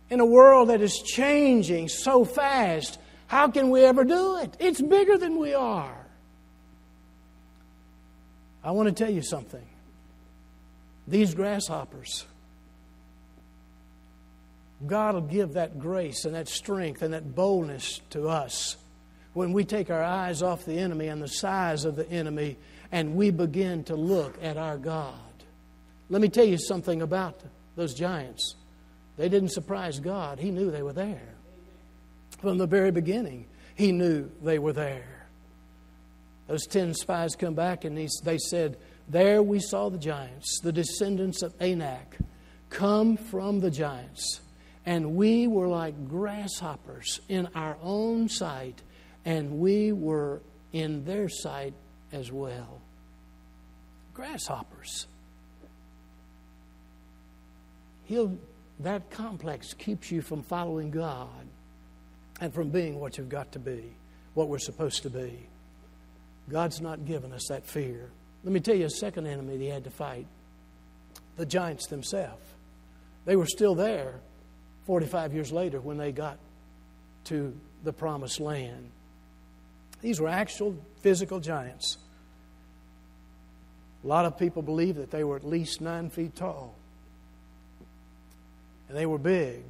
[0.10, 4.56] In a world that is changing so fast, how can we ever do it?
[4.60, 5.98] It's bigger than we are.
[8.64, 9.66] I want to tell you something.
[11.08, 12.26] These grasshoppers,
[14.86, 18.78] God will give that grace and that strength and that boldness to us
[19.34, 22.58] when we take our eyes off the enemy and the size of the enemy
[22.92, 25.16] and we begin to look at our God.
[26.10, 27.40] Let me tell you something about
[27.76, 28.56] those giants.
[29.18, 31.36] They didn't surprise God, He knew they were there.
[32.40, 35.28] From the very beginning, He knew they were there.
[36.48, 41.44] Those ten spies come back and they said, There we saw the giants, the descendants
[41.44, 42.18] of Anak,
[42.70, 44.42] come from the giants.
[44.86, 48.82] And we were like grasshoppers in our own sight,
[49.26, 50.42] and we were
[50.74, 51.74] in their sight
[52.12, 52.82] as well.
[54.14, 55.08] Grasshoppers.
[58.06, 58.38] He'll,
[58.80, 61.46] that complex keeps you from following God
[62.42, 63.84] and from being what you've got to be,
[64.34, 65.48] what we're supposed to be.
[66.50, 68.10] God's not given us that fear.
[68.44, 70.26] Let me tell you a second enemy he had to fight
[71.38, 72.42] the giants themselves.
[73.26, 74.20] They were still there,
[74.86, 76.38] 45 years later when they got
[77.26, 78.92] to the promised land.
[80.02, 81.98] These were actual physical giants.
[84.04, 86.76] A lot of people believe that they were at least nine feet tall.
[88.90, 89.64] And they were big.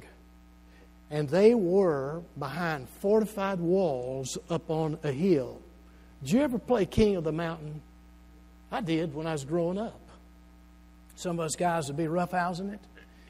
[1.10, 5.60] And they were behind fortified walls up on a hill.
[6.22, 7.82] Did you ever play King of the Mountain?
[8.70, 10.00] I did when I was growing up.
[11.14, 12.80] Some of us guys would be roughhousing it.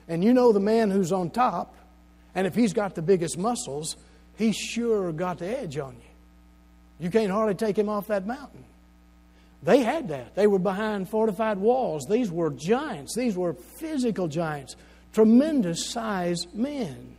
[0.09, 1.75] And you know the man who's on top,
[2.35, 3.97] and if he's got the biggest muscles,
[4.37, 7.05] he's sure got the edge on you.
[7.07, 8.65] You can't hardly take him off that mountain.
[9.63, 10.35] They had that.
[10.35, 12.07] They were behind fortified walls.
[12.09, 14.77] These were giants, these were physical giants,
[15.13, 17.17] tremendous size men.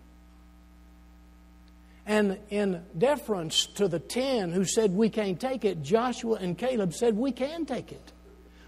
[2.05, 6.93] And in deference to the ten who said we can't take it, Joshua and Caleb
[6.93, 8.11] said we can take it.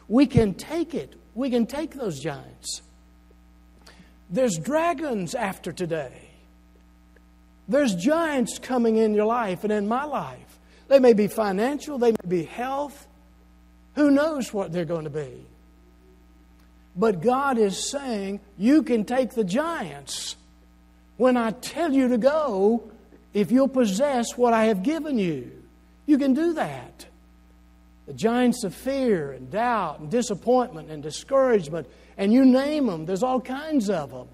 [0.07, 1.15] We can take it.
[1.33, 2.81] We can take those giants.
[4.29, 6.29] There's dragons after today.
[7.67, 10.59] There's giants coming in your life and in my life.
[10.87, 13.07] They may be financial, they may be health.
[13.95, 15.45] Who knows what they're going to be?
[16.95, 20.35] But God is saying, You can take the giants.
[21.17, 22.91] When I tell you to go,
[23.33, 25.51] if you'll possess what I have given you,
[26.05, 27.05] you can do that.
[28.05, 33.23] The giants of fear and doubt and disappointment and discouragement, and you name them, there's
[33.23, 34.27] all kinds of them.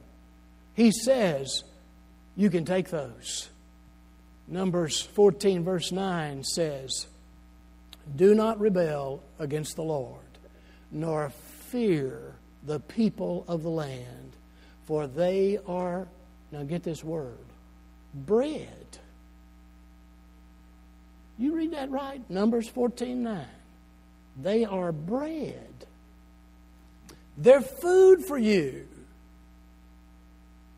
[0.73, 1.63] He says,
[2.35, 3.49] You can take those.
[4.47, 7.07] Numbers 14, verse 9 says,
[8.15, 10.19] Do not rebel against the Lord,
[10.91, 11.29] nor
[11.69, 14.35] fear the people of the land,
[14.85, 16.07] for they are,
[16.51, 17.37] now get this word,
[18.13, 18.97] bread.
[21.37, 22.21] You read that right?
[22.29, 23.45] Numbers 14, 9.
[24.41, 25.70] They are bread.
[27.41, 28.87] They're food for you.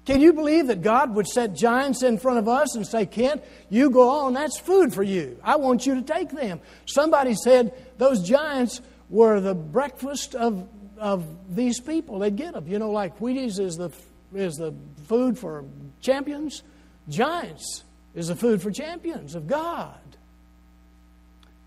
[0.06, 3.44] Can you believe that God would set giants in front of us and say, Kent,
[3.70, 5.40] you go on, that's food for you.
[5.44, 6.60] I want you to take them.
[6.86, 12.20] Somebody said those giants were the breakfast of, of these people.
[12.20, 12.68] They'd get them.
[12.68, 13.92] You know, like Wheaties is the,
[14.34, 14.74] is the
[15.06, 15.66] food for
[16.02, 16.64] champions,
[17.08, 17.84] giants
[18.14, 19.98] is the food for champions of God.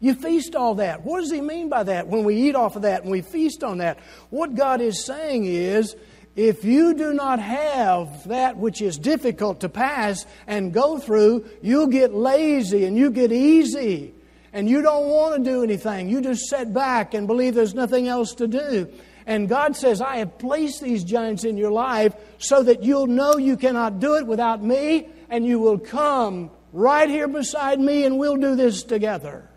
[0.00, 1.04] You feast all that.
[1.04, 3.64] What does he mean by that when we eat off of that and we feast
[3.64, 3.98] on that?
[4.30, 5.96] What God is saying is,
[6.34, 11.86] if you do not have that which is difficult to pass and go through, you'll
[11.86, 14.12] get lazy and you get easy
[14.52, 16.10] and you don't want to do anything.
[16.10, 18.92] You just sit back and believe there's nothing else to do.
[19.26, 23.38] And God says, I have placed these giants in your life so that you'll know
[23.38, 28.18] you cannot do it without me and you will come right here beside me and
[28.18, 29.48] we'll do this together.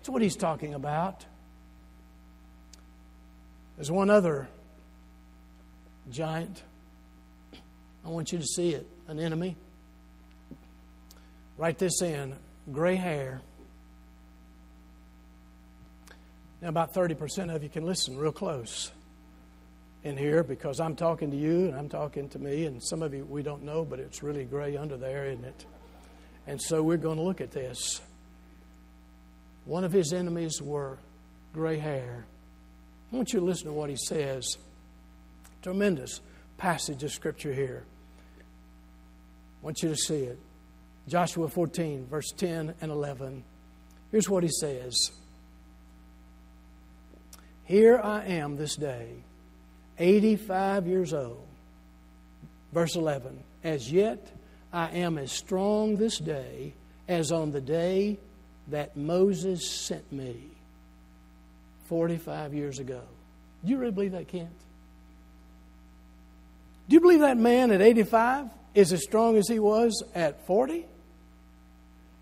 [0.00, 1.26] That's what he's talking about.
[3.76, 4.48] There's one other
[6.10, 6.62] giant.
[8.02, 9.56] I want you to see it an enemy.
[11.58, 12.34] Write this in
[12.72, 13.42] gray hair.
[16.62, 18.92] Now, about 30% of you can listen real close
[20.02, 23.12] in here because I'm talking to you and I'm talking to me, and some of
[23.12, 25.66] you we don't know, but it's really gray under there, isn't it?
[26.46, 28.00] And so we're going to look at this.
[29.64, 30.98] One of his enemies were
[31.52, 32.24] gray hair.
[33.12, 34.56] I want you to listen to what he says.
[35.62, 36.20] Tremendous
[36.56, 37.84] passage of Scripture here.
[38.40, 40.38] I want you to see it.
[41.08, 43.44] Joshua 14, verse 10 and 11.
[44.10, 44.96] Here's what he says
[47.64, 49.08] Here I am this day,
[49.98, 51.46] 85 years old.
[52.72, 53.42] Verse 11.
[53.64, 54.30] As yet
[54.72, 56.74] I am as strong this day
[57.08, 58.18] as on the day
[58.70, 60.50] that Moses sent me
[61.88, 63.02] 45 years ago.
[63.64, 64.50] Do you really believe that, Kent?
[66.88, 70.86] Do you believe that man at 85 is as strong as he was at 40?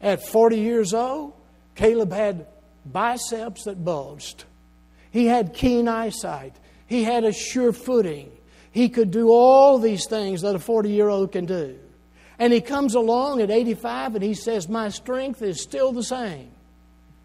[0.00, 1.32] At 40 years old,
[1.74, 2.46] Caleb had
[2.84, 4.44] biceps that bulged.
[5.10, 6.54] He had keen eyesight.
[6.86, 8.30] He had a sure footing.
[8.70, 11.78] He could do all these things that a 40 year old can do.
[12.38, 16.50] And he comes along at 85 and he says, My strength is still the same.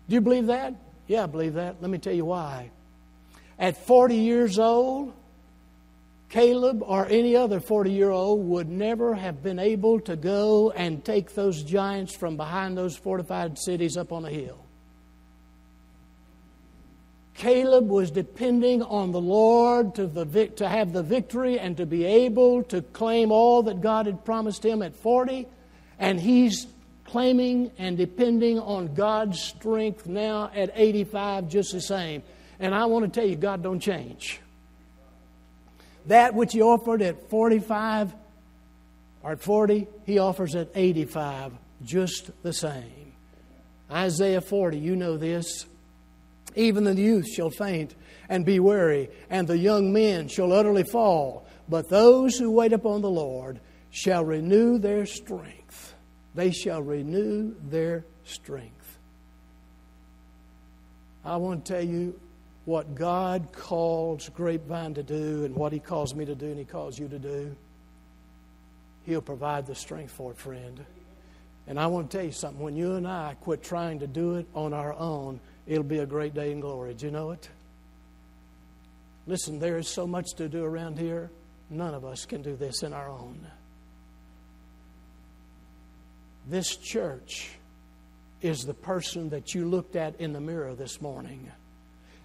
[0.10, 0.74] Do you believe that?
[1.08, 1.82] Yeah, I believe that.
[1.82, 2.72] Let me tell you why.
[3.60, 5.14] At 40 years old,
[6.30, 11.06] Caleb or any other 40 year old would never have been able to go and
[11.06, 14.63] take those giants from behind those fortified cities up on a hill.
[17.36, 22.06] Caleb was depending on the Lord to, the, to have the victory and to be
[22.06, 25.48] able to claim all that God had promised him at 40,
[25.98, 26.68] and he's
[27.06, 32.24] claiming and depending on God's strength now at 85 just the same.
[32.60, 34.40] And I want to tell you, God don't change.
[36.06, 38.14] That which he offered at 45
[39.24, 41.54] or at 40, he offers at 85,
[41.84, 43.14] just the same.
[43.92, 45.66] Isaiah 40, you know this.
[46.56, 47.96] Even the youth shall faint
[48.30, 51.46] and be weary, and the young men shall utterly fall.
[51.68, 55.94] But those who wait upon the Lord shall renew their strength.
[56.36, 58.98] They shall renew their strength.
[61.26, 62.20] I want to tell you,
[62.66, 66.66] what God calls Grapevine to do and what He calls me to do and He
[66.66, 67.56] calls you to do,
[69.06, 70.84] He'll provide the strength for it, friend.
[71.68, 72.62] And I want to tell you something.
[72.62, 76.06] When you and I quit trying to do it on our own, it'll be a
[76.06, 76.94] great day in glory.
[76.94, 77.50] Do you know it?
[79.26, 81.30] Listen, there is so much to do around here.
[81.70, 83.48] none of us can do this in our own.
[86.48, 87.52] This church
[88.42, 91.50] is the person that you looked at in the mirror this morning.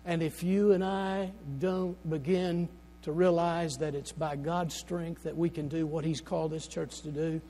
[0.04, 1.30] And if you and I
[1.60, 2.68] don't begin
[3.02, 6.66] to realize that it's by God's strength that we can do what He's called this
[6.66, 7.40] church to do,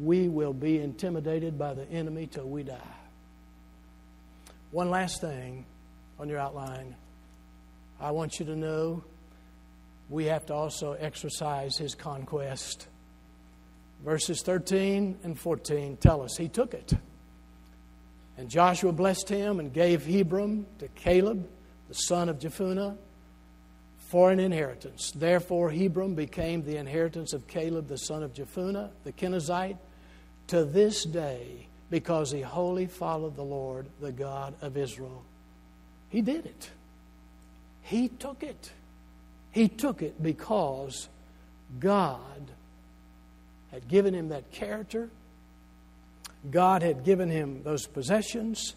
[0.00, 2.97] we will be intimidated by the enemy till we die.
[4.70, 5.64] One last thing
[6.18, 6.94] on your outline.
[8.00, 9.02] I want you to know
[10.10, 12.86] we have to also exercise his conquest.
[14.04, 16.92] Verses 13 and 14 tell us he took it.
[18.36, 21.48] And Joshua blessed him and gave Hebron to Caleb,
[21.88, 22.96] the son of Jephunneh,
[24.08, 25.12] for an inheritance.
[25.12, 29.78] Therefore, Hebron became the inheritance of Caleb, the son of Jephunneh, the Kenizzite,
[30.48, 35.22] to this day, because he wholly followed the Lord, the God of Israel.
[36.10, 36.70] He did it.
[37.82, 38.72] He took it.
[39.50, 41.08] He took it because
[41.80, 42.50] God
[43.70, 45.10] had given him that character,
[46.50, 48.74] God had given him those possessions,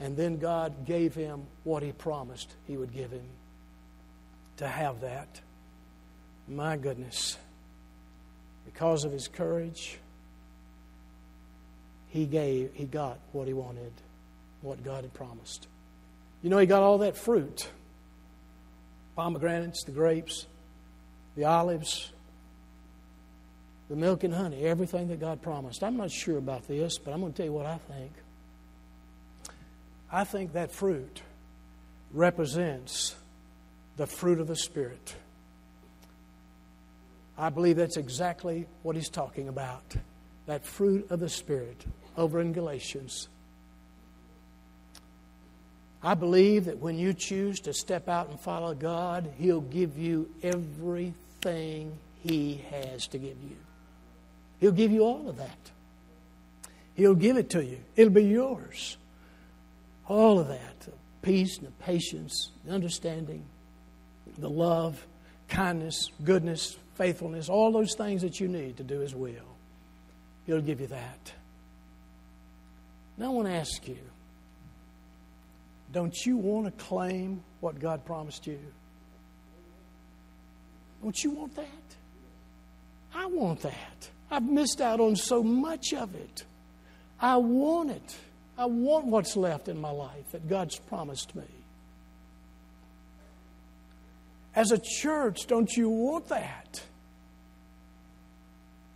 [0.00, 3.26] and then God gave him what he promised he would give him
[4.56, 5.40] to have that.
[6.48, 7.36] My goodness.
[8.64, 9.98] Because of his courage,
[12.12, 13.92] he gave he got what he wanted,
[14.60, 15.66] what God had promised.
[16.42, 17.70] You know, he got all that fruit
[19.16, 20.46] pomegranates, the grapes,
[21.36, 22.12] the olives,
[23.88, 25.82] the milk and honey, everything that God promised.
[25.82, 28.12] I'm not sure about this, but I'm going to tell you what I think.
[30.10, 31.22] I think that fruit
[32.12, 33.14] represents
[33.96, 35.14] the fruit of the Spirit.
[37.38, 39.96] I believe that's exactly what he's talking about.
[40.44, 41.82] That fruit of the Spirit
[42.16, 43.28] over in Galatians.
[46.02, 50.28] I believe that when you choose to step out and follow God, He'll give you
[50.42, 53.56] everything He has to give you.
[54.58, 55.70] He'll give you all of that.
[56.94, 58.96] He'll give it to you, it'll be yours.
[60.08, 60.92] All of that the
[61.22, 63.44] peace and the patience, the understanding,
[64.38, 65.06] the love,
[65.48, 69.56] kindness, goodness, faithfulness, all those things that you need to do His will.
[70.46, 71.32] He'll give you that.
[73.16, 73.98] Now, I want to ask you
[75.92, 78.58] don't you want to claim what God promised you?
[81.02, 81.66] Don't you want that?
[83.14, 84.08] I want that.
[84.30, 86.44] I've missed out on so much of it.
[87.20, 88.16] I want it.
[88.56, 91.44] I want what's left in my life that God's promised me.
[94.54, 96.82] As a church, don't you want that?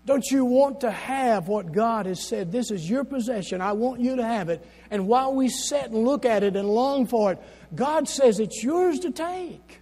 [0.07, 2.53] Don't you want to have what God has said?
[2.53, 3.61] This is your possession.
[3.61, 4.65] I want you to have it.
[4.89, 7.43] And while we sit and look at it and long for it,
[7.75, 9.81] God says it's yours to take.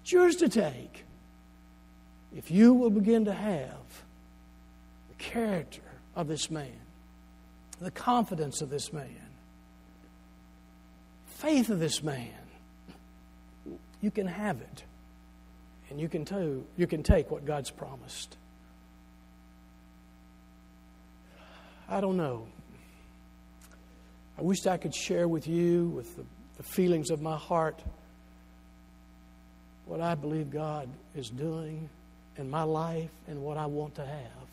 [0.00, 1.04] It's yours to take.
[2.34, 4.02] If you will begin to have
[5.10, 5.82] the character
[6.16, 6.80] of this man,
[7.78, 9.28] the confidence of this man,
[11.26, 12.30] faith of this man,
[14.00, 14.84] you can have it.
[15.90, 18.38] And you can, too, you can take what God's promised.
[21.92, 22.46] I don't know.
[24.38, 26.24] I wish I could share with you, with the,
[26.56, 27.82] the feelings of my heart,
[29.84, 31.90] what I believe God is doing
[32.38, 34.48] in my life and what I want to have.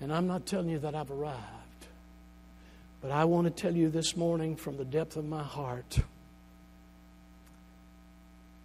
[0.00, 1.86] And I'm not telling you that I've arrived,
[3.00, 6.00] but I want to tell you this morning from the depth of my heart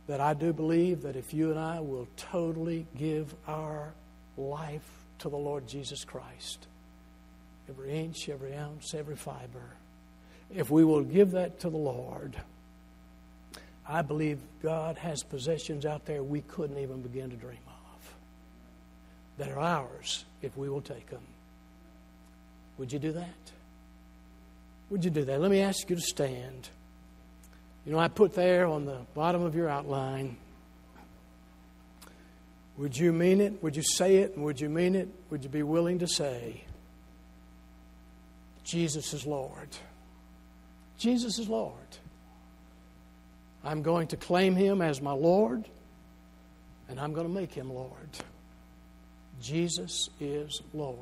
[0.07, 3.93] that I do believe that if you and I will totally give our
[4.35, 4.89] life
[5.19, 6.65] to the Lord Jesus Christ,
[7.69, 9.75] every inch, every ounce, every fiber.
[10.53, 12.35] If we will give that to the Lord,
[13.87, 18.13] I believe God has possessions out there we couldn't even begin to dream of
[19.37, 21.21] that are ours if we will take them.
[22.77, 23.51] Would you do that?
[24.89, 25.39] Would you do that?
[25.41, 26.69] Let me ask you to stand.
[27.85, 30.37] You know, I put there on the bottom of your outline.
[32.77, 33.63] Would you mean it?
[33.63, 34.35] Would you say it?
[34.35, 35.07] And would you mean it?
[35.29, 36.64] Would you be willing to say,
[38.65, 39.69] Jesus is Lord.
[40.97, 41.73] Jesus is Lord.
[43.63, 45.63] I'm going to claim him as my Lord,
[46.89, 48.09] and I'm going to make him Lord.
[49.41, 50.97] Jesus is Lord.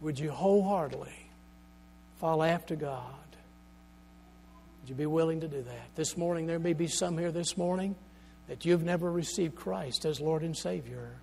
[0.00, 1.30] Would you wholeheartedly
[2.20, 3.02] follow after God?
[4.80, 5.94] Would you be willing to do that?
[5.96, 7.96] This morning, there may be some here this morning
[8.46, 11.16] that you've never received Christ as Lord and Savior.